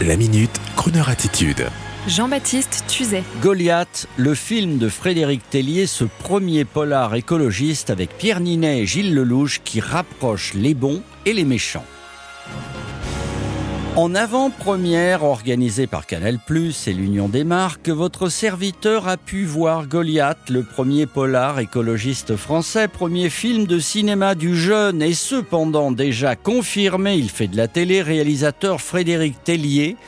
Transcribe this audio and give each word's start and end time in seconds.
La 0.00 0.16
minute, 0.16 0.50
Kroneur 0.74 1.08
attitude. 1.08 1.68
Jean-Baptiste 2.08 2.84
Tuzet. 2.88 3.22
Goliath, 3.40 4.08
le 4.16 4.34
film 4.34 4.78
de 4.78 4.88
Frédéric 4.88 5.48
Tellier, 5.48 5.86
ce 5.86 6.04
premier 6.04 6.64
polar 6.64 7.14
écologiste 7.14 7.90
avec 7.90 8.16
Pierre 8.18 8.40
Ninet 8.40 8.80
et 8.80 8.86
Gilles 8.86 9.14
Lelouch 9.14 9.60
qui 9.62 9.78
rapproche 9.78 10.54
les 10.54 10.74
bons 10.74 11.02
et 11.24 11.32
les 11.32 11.44
méchants. 11.44 11.84
En 13.94 14.14
avant-première 14.14 15.22
organisée 15.22 15.86
par 15.86 16.06
Canal+, 16.06 16.38
et 16.86 16.92
l'Union 16.94 17.28
des 17.28 17.44
marques, 17.44 17.90
votre 17.90 18.30
serviteur 18.30 19.06
a 19.06 19.18
pu 19.18 19.44
voir 19.44 19.86
Goliath, 19.86 20.48
le 20.48 20.62
premier 20.62 21.04
polar 21.04 21.58
écologiste 21.58 22.36
français, 22.36 22.88
premier 22.88 23.28
film 23.28 23.66
de 23.66 23.78
cinéma 23.78 24.34
du 24.34 24.56
jeune 24.56 25.02
et 25.02 25.12
cependant 25.12 25.92
déjà 25.92 26.36
confirmé, 26.36 27.16
il 27.16 27.28
fait 27.28 27.48
de 27.48 27.56
la 27.58 27.68
télé, 27.68 28.00
réalisateur 28.00 28.80
Frédéric 28.80 29.44
Tellier, 29.44 29.98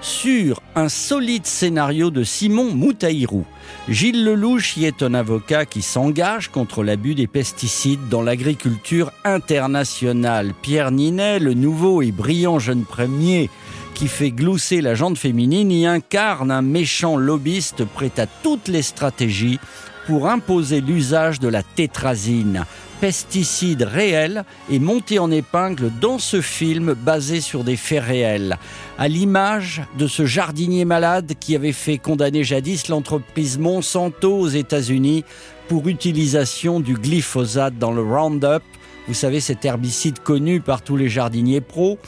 sur 0.00 0.60
un 0.74 0.88
solide 0.88 1.46
scénario 1.46 2.10
de 2.10 2.22
Simon 2.22 2.74
Moutaïrou. 2.74 3.44
Gilles 3.88 4.24
Lelouch 4.24 4.76
y 4.76 4.84
est 4.84 5.02
un 5.02 5.14
avocat 5.14 5.66
qui 5.66 5.82
s'engage 5.82 6.48
contre 6.48 6.82
l'abus 6.82 7.14
des 7.14 7.26
pesticides 7.26 8.08
dans 8.08 8.22
l'agriculture 8.22 9.12
internationale. 9.24 10.52
Pierre 10.62 10.90
Ninet, 10.90 11.38
le 11.38 11.54
nouveau 11.54 12.02
et 12.02 12.12
brillant 12.12 12.58
jeune 12.58 12.84
premier 12.84 13.50
qui 13.94 14.06
fait 14.06 14.30
glousser 14.30 14.80
la 14.80 14.94
jante 14.94 15.18
féminine, 15.18 15.72
y 15.72 15.84
incarne 15.84 16.52
un 16.52 16.62
méchant 16.62 17.16
lobbyiste 17.16 17.84
prêt 17.84 18.12
à 18.18 18.26
toutes 18.26 18.68
les 18.68 18.82
stratégies 18.82 19.58
pour 20.06 20.28
imposer 20.28 20.80
l'usage 20.80 21.40
de 21.40 21.48
la 21.48 21.62
tétrazine, 21.62 22.64
pesticide 23.00 23.82
réel, 23.82 24.44
et 24.70 24.78
monté 24.78 25.18
en 25.18 25.30
épingle 25.30 25.90
dans 26.00 26.18
ce 26.18 26.40
film 26.40 26.94
basé 26.94 27.40
sur 27.40 27.64
des 27.64 27.76
faits 27.76 28.02
réels, 28.02 28.58
à 28.98 29.08
l'image 29.08 29.82
de 29.98 30.06
ce 30.06 30.26
jardinier 30.26 30.84
malade 30.84 31.32
qui 31.38 31.54
avait 31.54 31.72
fait 31.72 31.98
condamner 31.98 32.44
jadis 32.44 32.88
l'entreprise 32.88 33.58
Monsanto 33.58 34.38
aux 34.38 34.48
États-Unis 34.48 35.24
pour 35.68 35.88
utilisation 35.88 36.80
du 36.80 36.94
glyphosate 36.94 37.78
dans 37.78 37.92
le 37.92 38.02
Roundup, 38.02 38.62
vous 39.06 39.14
savez 39.14 39.40
cet 39.40 39.64
herbicide 39.64 40.18
connu 40.18 40.60
par 40.60 40.82
tous 40.82 40.96
les 40.96 41.08
jardiniers 41.08 41.60
pros, 41.60 41.98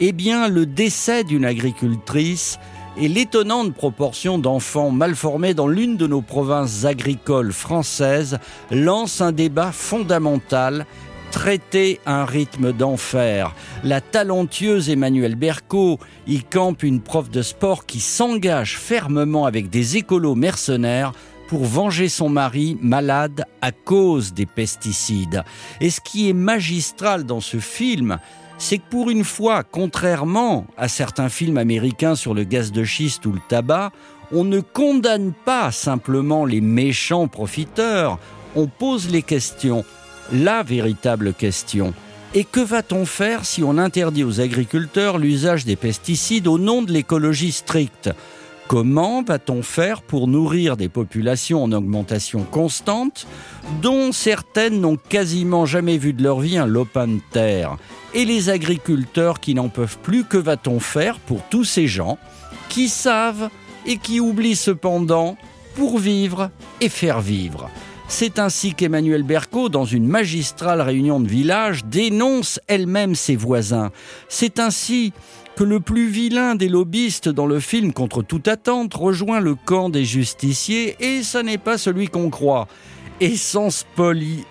eh 0.00 0.12
bien 0.12 0.48
le 0.48 0.66
décès 0.66 1.24
d'une 1.24 1.44
agricultrice 1.44 2.58
et 2.98 3.08
l'étonnante 3.08 3.74
proportion 3.74 4.38
d'enfants 4.38 4.90
mal 4.90 5.14
formés 5.14 5.54
dans 5.54 5.68
l'une 5.68 5.96
de 5.96 6.06
nos 6.06 6.22
provinces 6.22 6.84
agricoles 6.84 7.52
françaises 7.52 8.38
lance 8.70 9.20
un 9.20 9.32
débat 9.32 9.72
fondamental 9.72 10.86
traiter 11.30 12.00
un 12.06 12.24
rythme 12.24 12.72
d'enfer. 12.72 13.54
La 13.84 14.00
talentueuse 14.00 14.88
Emmanuelle 14.88 15.34
Berco 15.34 15.98
y 16.26 16.42
campe 16.42 16.82
une 16.82 17.00
prof 17.00 17.28
de 17.30 17.42
sport 17.42 17.84
qui 17.84 18.00
s'engage 18.00 18.78
fermement 18.78 19.44
avec 19.44 19.68
des 19.68 19.98
écolos 19.98 20.34
mercenaires 20.34 21.12
pour 21.48 21.64
venger 21.64 22.08
son 22.08 22.28
mari 22.28 22.78
malade 22.80 23.44
à 23.60 23.70
cause 23.70 24.32
des 24.32 24.46
pesticides. 24.46 25.44
Et 25.80 25.90
ce 25.90 26.00
qui 26.00 26.28
est 26.28 26.34
magistral 26.34 27.24
dans 27.24 27.40
ce 27.40 27.58
film, 27.58 28.18
c'est 28.58 28.78
que 28.78 28.88
pour 28.90 29.10
une 29.10 29.24
fois, 29.24 29.62
contrairement 29.62 30.66
à 30.76 30.88
certains 30.88 31.28
films 31.28 31.58
américains 31.58 32.14
sur 32.14 32.34
le 32.34 32.44
gaz 32.44 32.72
de 32.72 32.84
schiste 32.84 33.26
ou 33.26 33.32
le 33.32 33.40
tabac, 33.48 33.92
on 34.32 34.44
ne 34.44 34.60
condamne 34.60 35.32
pas 35.44 35.70
simplement 35.70 36.44
les 36.44 36.60
méchants 36.60 37.28
profiteurs, 37.28 38.18
on 38.54 38.66
pose 38.66 39.10
les 39.10 39.22
questions, 39.22 39.84
la 40.32 40.62
véritable 40.62 41.34
question. 41.34 41.94
Et 42.34 42.44
que 42.44 42.60
va-t-on 42.60 43.06
faire 43.06 43.44
si 43.44 43.62
on 43.62 43.78
interdit 43.78 44.24
aux 44.24 44.40
agriculteurs 44.40 45.18
l'usage 45.18 45.64
des 45.64 45.76
pesticides 45.76 46.48
au 46.48 46.58
nom 46.58 46.82
de 46.82 46.92
l'écologie 46.92 47.52
stricte? 47.52 48.10
Comment 48.68 49.22
va-t-on 49.22 49.62
faire 49.62 50.02
pour 50.02 50.26
nourrir 50.26 50.76
des 50.76 50.88
populations 50.88 51.62
en 51.62 51.70
augmentation 51.70 52.42
constante, 52.42 53.28
dont 53.80 54.10
certaines 54.10 54.80
n'ont 54.80 54.96
quasiment 54.96 55.66
jamais 55.66 55.98
vu 55.98 56.12
de 56.12 56.24
leur 56.24 56.40
vie 56.40 56.58
un 56.58 56.66
lopin 56.66 57.06
de 57.06 57.20
terre? 57.30 57.76
Et 58.12 58.24
les 58.24 58.50
agriculteurs 58.50 59.38
qui 59.38 59.54
n'en 59.54 59.68
peuvent 59.68 59.98
plus, 60.02 60.24
que 60.24 60.36
va-t-on 60.36 60.80
faire 60.80 61.20
pour 61.20 61.42
tous 61.48 61.62
ces 61.62 61.86
gens 61.86 62.18
qui 62.68 62.88
savent 62.88 63.50
et 63.86 63.98
qui 63.98 64.18
oublient 64.18 64.56
cependant 64.56 65.36
pour 65.76 65.98
vivre 66.00 66.50
et 66.80 66.88
faire 66.88 67.20
vivre? 67.20 67.70
C'est 68.08 68.40
ainsi 68.40 68.74
qu'Emmanuel 68.74 69.22
Berco, 69.22 69.68
dans 69.68 69.84
une 69.84 70.08
magistrale 70.08 70.80
réunion 70.80 71.20
de 71.20 71.28
village, 71.28 71.84
dénonce 71.84 72.58
elle-même 72.66 73.14
ses 73.14 73.36
voisins. 73.36 73.90
C'est 74.28 74.58
ainsi 74.58 75.12
que 75.56 75.64
le 75.64 75.80
plus 75.80 76.08
vilain 76.08 76.54
des 76.54 76.68
lobbyistes 76.68 77.30
dans 77.30 77.46
le 77.46 77.60
film 77.60 77.94
Contre 77.94 78.22
toute 78.22 78.46
attente 78.46 78.92
rejoint 78.92 79.40
le 79.40 79.54
camp 79.54 79.88
des 79.88 80.04
justiciers 80.04 80.96
et 81.00 81.22
ça 81.22 81.42
n'est 81.42 81.58
pas 81.58 81.78
celui 81.78 82.08
qu'on 82.08 82.28
croit. 82.28 82.68
Et 83.20 83.36
sans 83.36 83.70
spoiler, 83.70 84.44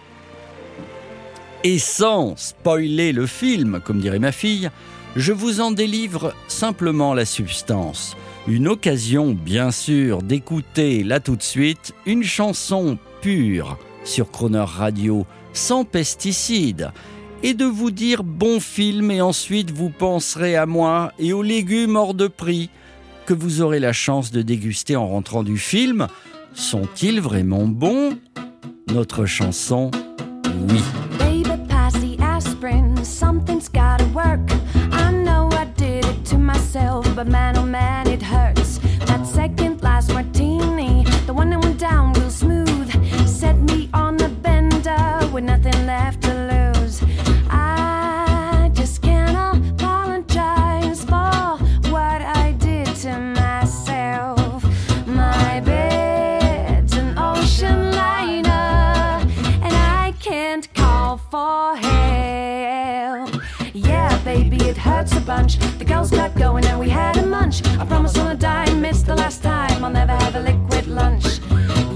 et 1.63 1.77
sans 1.77 2.35
spoiler 2.35 3.11
le 3.11 3.27
film, 3.27 3.79
comme 3.85 3.99
dirait 3.99 4.19
ma 4.19 4.31
fille, 4.31 4.71
je 5.15 5.31
vous 5.31 5.61
en 5.61 5.71
délivre 5.71 6.33
simplement 6.47 7.13
la 7.13 7.25
substance. 7.25 8.17
Une 8.47 8.67
occasion, 8.67 9.31
bien 9.31 9.69
sûr, 9.69 10.23
d'écouter 10.23 11.03
là 11.03 11.19
tout 11.19 11.35
de 11.35 11.43
suite 11.43 11.93
une 12.07 12.23
chanson 12.23 12.97
pure 13.21 13.77
sur 14.03 14.31
Croner 14.31 14.65
Radio, 14.65 15.25
sans 15.53 15.85
pesticides 15.85 16.91
et 17.45 17.53
de 17.53 17.65
vous 17.65 17.91
dire 17.91 18.23
bon 18.23 18.59
film 18.59 19.11
et 19.11 19.21
ensuite 19.21 19.69
vous 19.69 19.91
penserez 19.91 20.55
à 20.55 20.65
moi 20.65 21.13
et 21.19 21.31
aux 21.31 21.43
légumes 21.43 21.95
hors 21.95 22.15
de 22.15 22.25
prix 22.25 22.71
que 23.27 23.35
vous 23.35 23.61
aurez 23.61 23.79
la 23.79 23.93
chance 23.93 24.31
de 24.31 24.41
déguster 24.41 24.95
en 24.95 25.07
rentrant 25.07 25.43
du 25.43 25.59
film. 25.59 26.07
Sont-ils 26.55 27.21
vraiment 27.21 27.67
bons? 27.67 28.17
Notre 28.91 29.27
chanson, 29.27 29.91
oui. 30.69 30.81
Hurts 65.05 65.17
a 65.17 65.21
bunch. 65.21 65.57
The 65.77 65.85
girls 65.85 66.09
got 66.09 66.35
going 66.35 66.65
and 66.65 66.79
we 66.79 66.89
had 66.89 67.17
a 67.17 67.25
munch. 67.25 67.65
I 67.79 67.85
promise 67.85 68.17
on 68.17 68.31
a 68.31 68.35
dime, 68.35 68.85
it's 68.85 69.03
the 69.03 69.15
last 69.15 69.43
time 69.43 69.83
I'll 69.83 69.91
never 69.91 70.15
have 70.15 70.35
a 70.35 70.39
liquid 70.39 70.87
lunch. 70.87 71.25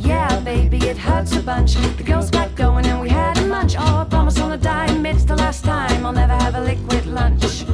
Yeah, 0.02 0.40
baby, 0.42 0.78
it 0.78 0.98
hurts 0.98 1.36
a 1.36 1.42
bunch. 1.42 1.76
The 1.98 2.04
girls 2.04 2.30
got 2.30 2.56
going 2.56 2.86
and 2.86 3.02
we 3.02 3.10
had 3.10 3.38
a 3.38 3.46
munch. 3.48 3.76
Oh, 3.78 4.02
I 4.02 4.06
promise 4.10 4.40
on 4.40 4.52
a 4.52 4.58
dime, 4.58 5.06
it's 5.06 5.24
the 5.24 5.36
last 5.36 5.64
time 5.64 6.06
I'll 6.06 6.14
never 6.14 6.34
have 6.34 6.56
a 6.56 6.62
liquid 6.62 7.06
lunch. 7.06 7.66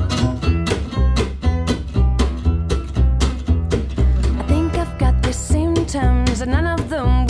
I 4.39 4.43
think 4.47 4.77
I've 4.77 4.97
got 4.97 5.21
the 5.21 5.33
symptoms 5.33 6.41
and 6.41 6.51
none 6.51 6.67
of 6.67 6.89
them 6.89 7.25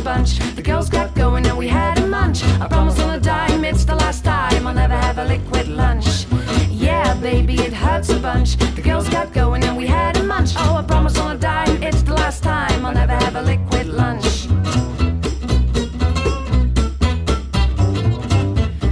bunch. 0.00 0.38
The 0.56 0.62
girls 0.62 0.88
got 0.88 1.14
going 1.14 1.46
and 1.46 1.56
we 1.56 1.68
had 1.68 1.98
a 1.98 2.06
munch. 2.06 2.42
I 2.60 2.68
promise 2.68 2.98
on 3.00 3.14
a 3.14 3.20
dime, 3.20 3.64
it's 3.64 3.84
the 3.84 3.94
last 3.94 4.24
time 4.24 4.66
I'll 4.66 4.74
never 4.74 4.96
have 4.96 5.18
a 5.18 5.24
liquid 5.24 5.68
lunch. 5.68 6.26
Yeah, 6.70 7.14
baby, 7.20 7.54
it 7.54 7.72
hurts 7.72 8.08
a 8.10 8.18
bunch. 8.18 8.56
The 8.56 8.82
girls 8.82 9.08
got 9.08 9.32
going 9.32 9.62
and 9.64 9.76
we 9.76 9.86
had 9.86 10.16
a 10.16 10.22
munch. 10.22 10.52
Oh, 10.56 10.76
I 10.76 10.82
promise 10.82 11.18
on 11.18 11.36
a 11.36 11.38
dime, 11.38 11.82
it's 11.82 12.02
the 12.02 12.14
last 12.14 12.42
time 12.42 12.84
I'll 12.84 12.94
never 12.94 13.12
have 13.12 13.36
a 13.36 13.42
liquid 13.42 13.86
lunch. 13.88 14.48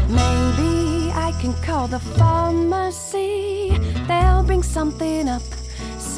Maybe 0.08 1.10
I 1.12 1.32
can 1.40 1.54
call 1.62 1.88
the 1.88 2.00
pharmacy. 2.00 3.78
They'll 4.06 4.42
bring 4.42 4.62
something 4.62 5.28
up 5.28 5.42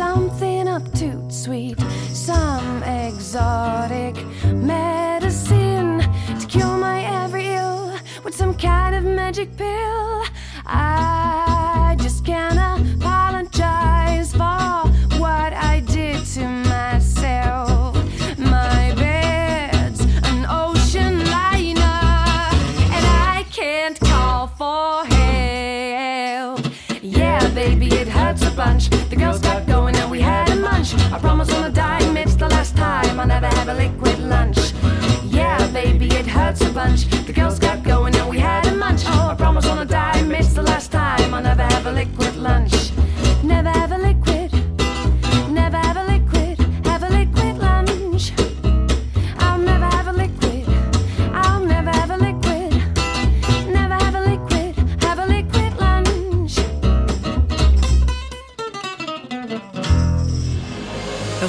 something 0.00 0.66
up 0.66 0.90
to 0.92 1.30
sweet, 1.30 1.78
some 2.08 2.82
exotic 2.84 4.16
medicine 4.46 6.00
to 6.40 6.46
cure 6.46 6.78
my 6.78 7.02
every 7.22 7.48
ill 7.48 7.92
with 8.24 8.34
some 8.34 8.54
kind 8.54 8.94
of 8.94 9.04
magic 9.04 9.54
pill. 9.58 9.99